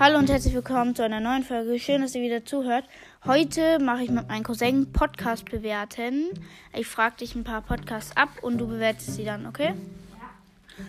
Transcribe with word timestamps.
Hallo 0.00 0.16
und 0.16 0.30
herzlich 0.30 0.54
willkommen 0.54 0.94
zu 0.94 1.02
einer 1.02 1.18
neuen 1.18 1.42
Folge. 1.42 1.76
Schön, 1.80 2.02
dass 2.02 2.14
ihr 2.14 2.22
wieder 2.22 2.44
zuhört. 2.44 2.84
Heute 3.26 3.80
mache 3.80 4.04
ich 4.04 4.10
mit 4.10 4.28
meinem 4.28 4.44
Cousin 4.44 4.92
Podcast 4.92 5.50
bewerten. 5.50 6.28
Ich 6.72 6.86
frage 6.86 7.16
dich 7.16 7.34
ein 7.34 7.42
paar 7.42 7.62
Podcasts 7.62 8.16
ab 8.16 8.28
und 8.42 8.58
du 8.58 8.68
bewertest 8.68 9.16
sie 9.16 9.24
dann, 9.24 9.44
okay? 9.44 9.74
Ja. 9.74 10.84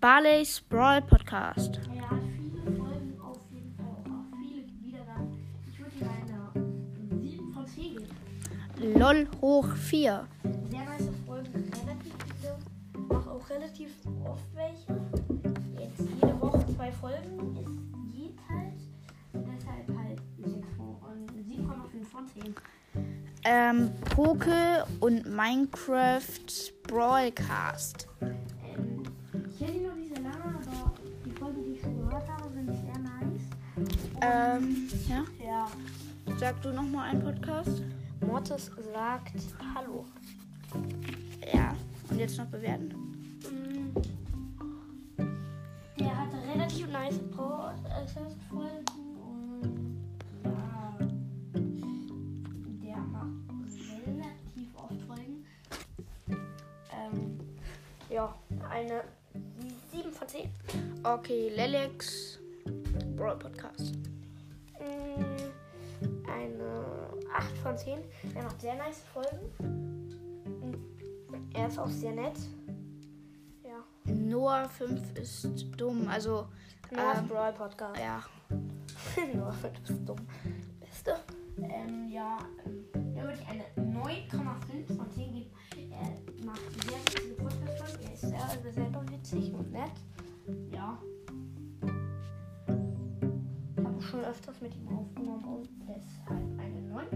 Barley's 0.00 0.62
Brawl 0.62 1.02
Podcast. 1.02 1.76
Hat 1.76 1.84
viele 1.84 2.78
Folgen 2.78 3.20
auf 3.20 3.40
jeden 3.52 3.76
Fall 3.76 3.84
auch, 3.84 4.10
auch 4.10 4.38
viele 4.40 4.64
Wiedergaben. 4.86 5.36
Ich 5.70 5.78
würde 5.78 5.92
ihm 6.00 7.10
eine 7.10 7.28
7 7.28 7.52
von 7.52 7.66
10 7.66 7.96
geben. 8.78 8.98
LOL 8.98 9.28
hoch 9.42 9.68
4. 9.76 10.26
Sehr 10.70 10.84
nice 10.84 11.10
Folgen, 11.26 11.52
relativ 11.52 12.14
viele. 12.40 13.06
Mache 13.06 13.30
auch 13.30 13.50
relativ 13.50 13.90
oft 14.24 14.44
welche. 14.54 14.98
Jetzt 15.78 16.08
jede 16.22 16.40
Woche 16.40 16.64
zwei 16.74 16.90
Folgen 16.90 17.56
ist 17.58 17.85
7,5 22.36 22.44
von 22.44 22.54
10. 22.92 23.26
Ähm, 23.44 23.90
Poke 24.14 24.84
und 25.00 25.24
Minecraft 25.26 26.22
Brawlcast. 26.88 28.08
Ähm, 28.20 29.02
ich 29.50 29.58
kenne 29.58 29.72
ihn 29.72 29.86
noch 29.86 29.94
nicht 29.94 30.14
sehr 30.14 30.22
lange, 30.22 30.44
aber 30.44 30.94
die 31.24 31.30
Folgen, 31.30 31.64
die 31.64 31.72
ich 31.72 31.80
schon 31.80 31.96
gehört 31.96 32.28
habe, 32.28 32.50
sind 32.52 32.66
sehr 32.66 32.98
nice. 32.98 33.42
Ähm, 34.20 34.88
ja. 35.08 35.24
Ja. 35.44 35.68
Sag 36.38 36.60
du 36.62 36.70
nochmal 36.70 37.10
einen 37.10 37.22
Podcast? 37.22 37.82
Mortis 38.20 38.70
sagt 38.92 39.32
Hallo. 39.74 40.04
Ja. 41.52 41.74
Und 42.10 42.18
jetzt 42.18 42.38
noch 42.38 42.46
bewerten. 42.46 42.88
Mm. 43.48 43.94
Der 45.98 46.18
hatte 46.18 46.36
relativ 46.52 46.88
nice 46.88 47.18
Pro-Folgen 47.30 49.05
ja, 58.10 58.34
eine 58.70 59.02
7 59.92 60.10
von 60.12 60.28
10. 60.28 60.50
Okay, 61.02 61.50
Lelex 61.54 62.38
Brawl 63.16 63.36
Podcast. 63.38 63.94
Mm, 64.80 66.28
Eine 66.28 66.84
8 67.34 67.58
von 67.58 67.76
10. 67.76 67.98
Er 68.34 68.42
macht 68.44 68.60
sehr 68.60 68.74
nice 68.74 69.02
Folgen. 69.12 69.50
Mm, 70.60 71.54
Er 71.54 71.68
ist 71.68 71.78
auch 71.78 71.88
sehr 71.88 72.12
nett. 72.12 72.36
Ja. 73.64 73.84
Noah 74.12 74.68
5 74.68 75.18
ist 75.18 75.48
dumm. 75.76 76.08
Also, 76.08 76.46
Noah's 76.90 77.18
Ähm, 77.18 77.28
Brawl 77.28 77.52
Podcast. 77.52 78.00
ja. 78.00 78.22
Nur, 79.34 79.52
du 79.62 79.80
bist 79.92 80.08
dumm. 80.08 80.18
Beste. 80.80 81.16
Ähm, 81.58 82.08
ja, 82.10 82.38
ähm, 82.66 83.14
da 83.14 83.22
würde 83.22 83.38
ich 83.40 83.48
eine 83.48 83.64
Ja. 90.72 90.98
Ich 93.76 93.84
habe 93.84 94.02
schon 94.02 94.24
öfters 94.24 94.60
mit 94.60 94.74
ihm 94.74 94.88
aufgenommen 94.88 95.44
und 95.44 95.68
deshalb 95.88 96.42
eine 96.58 96.80
9 96.82 97.06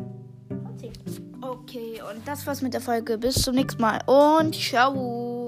von 0.62 0.78
10. 0.78 0.92
Okay, 1.40 2.00
und 2.02 2.26
das 2.26 2.46
war's 2.46 2.62
mit 2.62 2.74
der 2.74 2.80
Folge. 2.80 3.18
Bis 3.18 3.42
zum 3.42 3.54
nächsten 3.54 3.80
Mal 3.80 4.00
und 4.06 4.54
ciao. 4.54 5.39